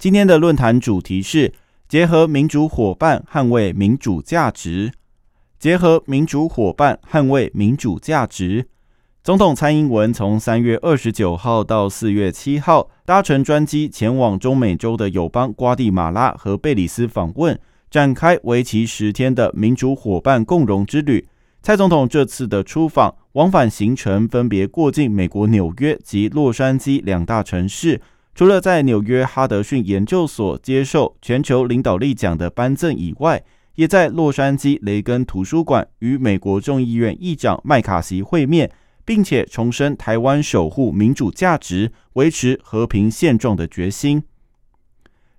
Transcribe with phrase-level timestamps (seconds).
[0.00, 1.52] 今天的论坛主题是
[1.86, 4.92] 结合民主伙伴捍卫民主价值。
[5.58, 8.66] 结合民主伙伴捍卫民主价值。
[9.22, 21.28] 总统蔡英文从三月二十九号到四月七号，搭乘专机前往中美洲的友邦瓜地马拉和贝里斯访问，展开为期十天的民主伙伴共荣之旅。
[21.60, 23.16] 蔡总统这次的出访。
[23.34, 28.00] 往返行程分别过境美国纽约及洛杉矶两大城市，
[28.34, 33.42] 除了在纽约哈德逊研究所接受全球领导力奖的颁赠以外，
[33.74, 38.70] 也在洛杉矶雷根图书馆与美国众议院议长麦卡锡会面，
[39.04, 44.22] 并且重申台湾守护民主价值、维持和平现状的决心。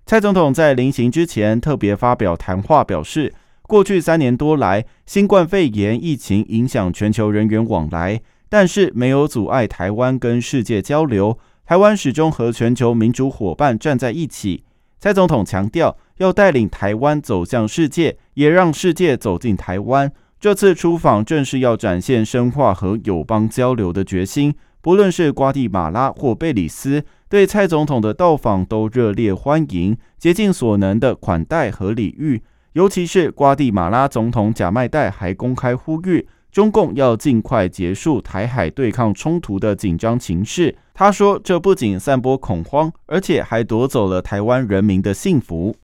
[0.06, 3.32] 蔡总统在临行之前特别发表谈话，表示。
[3.64, 11.38] 过去三年多来，新冠肺炎疫情影响全球人员往来，但是没有阻碍台湾跟世界交流。
[11.64, 14.64] 台湾始终和全球民主伙伴站在一起。
[14.98, 20.12] 蔡总统强调，要带领台湾走向世界，也让世界走进台湾。
[20.40, 24.54] 这次出访正是要展现深化和友邦交流的决心。
[24.80, 32.42] 不论是瓜地马拉或贝里斯，对蔡总统的到访都热烈欢迎，竭尽所能的款待和礼遇。
[32.72, 40.76] 尤其是瓜地马拉总统贾迈代还公开呼吁中共要尽快结束台海对抗冲突的紧张情势。
[40.92, 45.74] 他说：“这不仅散播恐慌，而且还夺走了台湾人民的幸福。”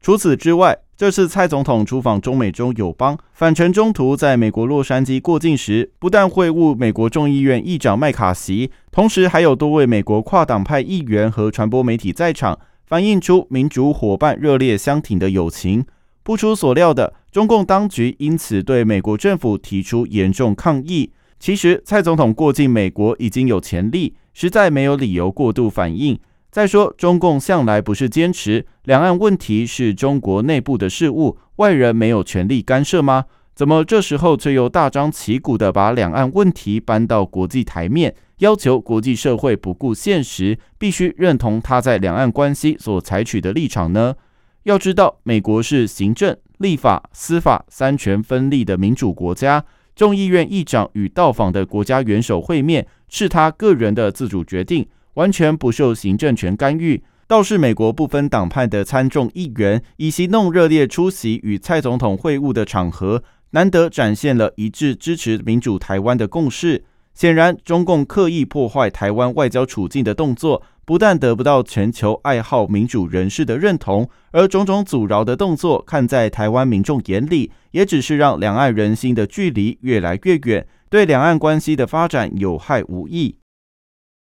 [0.00, 15.84] 除此之外，这次蔡总统出访中美洲友邦，返程中途在美国洛杉矶过境时，不但会晤美国众议院议长麦卡锡，同时还有多位美国跨党派议员和传播媒体在场，反映出民主伙伴热烈相挺的友情。
[16.22, 21.10] 不出所料的，中共当局因此对美国政府提出严重抗议。
[21.40, 26.16] 其实，蔡总统过境美国已经有潜力，实在没有理由过度反应。
[26.52, 33.24] 再说，中共向来不是坚持两岸问题是中国内部的事务，外人没有权利干涉吗？
[33.52, 44.14] 怎么这时候却又大张旗鼓地把两岸问题搬到国际台面，要求国际社会不顾现实，必须认同他在两岸关系所采取的立场呢？
[44.62, 49.64] 要知道，美国是行政、立法、司法三权分立的民主国家。
[49.94, 57.02] 众议院议长与到访的国家元首会面，是他个人的自主决定，完全不受行政权干预。
[57.26, 66.84] 倒是美国不分党派的参众议员以行动热烈出席与蔡总统会晤的场合，难得展现了一致支持民主台湾的共识。
[67.14, 83.36] 显然，中共刻意破坏台湾外交处境的动作，不但得不到全球爱好民主人士的认同，而种种阻挠的动作，看在台湾民众眼里，也只是让两岸人心的距离越来越远，对两岸关系的发展有害无益。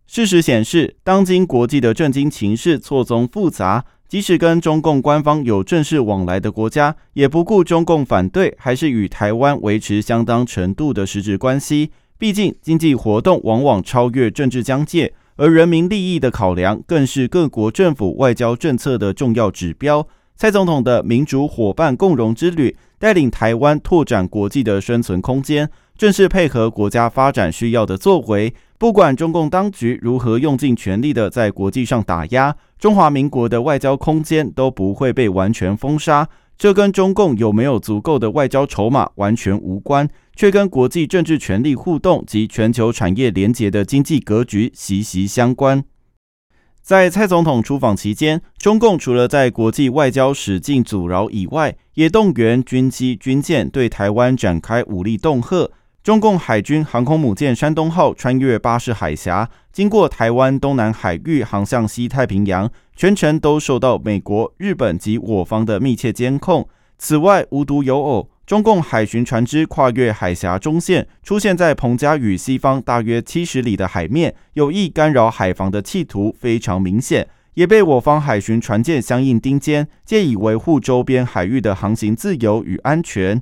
[0.09, 11.93] 事实显示，当今国际的政经情势错综复杂，即使跟中共官方有正式往来的国家，也不顾中共反对，还是与台湾维持相当程度的实质关系。
[12.21, 20.07] 毕竟，经济活动往往超越政治疆界，而人民利益的考量更是各国政府外交政策的重要指标。
[20.37, 28.53] 蔡总统的民主伙伴共荣之旅，带领台湾拓展国际的生存空间，正是配合国家发展需要的作为。
[28.77, 36.29] 不管中共当局如何用尽全力的在国际上打压，中华民国的外交空间都不会被完全封杀。
[36.59, 40.07] 这跟中共有没有足够的外交筹码完全无关。
[40.41, 45.85] 却跟国际政治权力互动及全球产业连结的经济格局息息相关。
[46.81, 55.71] 在蔡总统出访期间，中共除了在国际外交使劲阻挠以外，也动员军机军舰对台湾展开武力恫吓。
[56.03, 66.67] 中共海军航空母舰山东号穿越巴士海峡，经过台湾东南海域，航向西太平洋，全程都受到美国、日本及我方的密切监控。
[66.97, 68.31] 此外，无独有偶。
[68.51, 83.41] 中共海巡船只跨越海峡中线，出现在彭佳屿西方大约七十里的海面，有意干扰海防的企图非常明显，也被我方海巡船舰相应盯监，借以维护周边海域的航行自由与安全。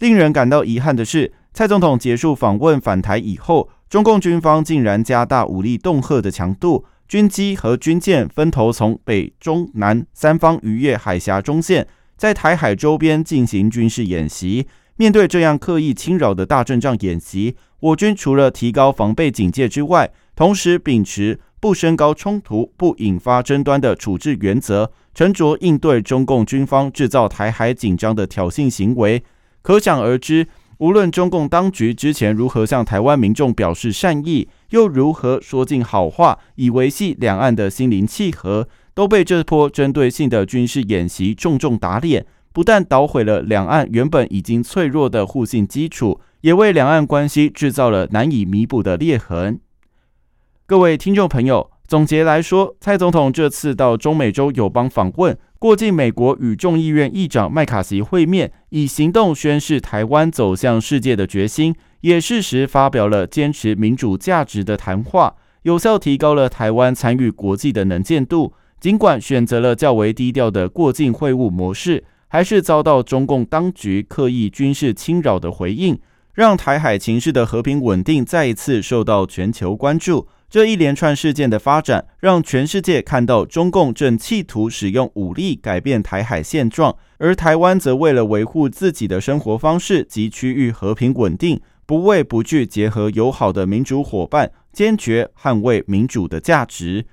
[0.00, 6.84] 令人感到遗憾的是，蔡总统结束访问返台以后，中共军方竟然加大武力恫吓的强度。
[7.06, 11.86] 军机和军舰分头从北、中、南三方渔业海峡中线，
[12.20, 14.66] 在台海周边进行军事演习。
[14.96, 29.24] 面对这样刻意侵扰的大阵仗演习，我军除了提高防备警戒之外，同时秉持不升高冲突、不引发争端的处置原则，沉着应对中共军方制造台海紧张的挑衅行为。
[29.62, 30.46] 可想而知，
[30.76, 42.26] 无论中共当局之前如何向台湾民众表示善意，又如何说尽好话以维系两岸的心灵契合，都被这波针对性的军事演习重重打脸。
[42.52, 49.60] 不但捣毁了两岸原本已经脆弱的互信基础，也为两岸关系制造了难以弥补的裂痕。
[50.66, 68.54] 各位听众朋友，总结来说，蔡总统这次到中美洲友邦访问，过境美国与众议院议长麦卡锡会面，以行动宣示台湾走向世界的决心，也适时发表了坚持民主价值的谈话，有效提高了台湾参与国际的能见度。
[68.80, 72.02] 尽管选择了较为低调的过境会晤模式。
[72.32, 75.98] 还是遭到中共当局刻意军事侵扰的回应，
[76.32, 80.28] 让台海情势的和平稳定再一次受到全球关注。
[80.48, 97.06] 这一连串事件的发展，让全世界看到中共正企图使用武力改变台海现状，而台湾则为了维护自己的生活方式及区域和平稳定，不畏不惧结合友好的民主伙伴，坚决捍卫民主的价值。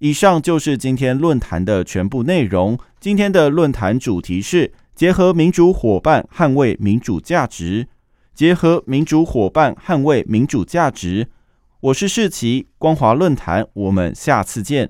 [0.00, 2.78] 以上就是今天论坛的全部内容。
[2.98, 7.86] 今天的论坛主题是结合民主伙伴捍卫民主价值。
[8.34, 11.28] 结合民主伙伴捍卫民主价值。
[11.80, 14.88] 我是世奇，光华论坛，我们下次见。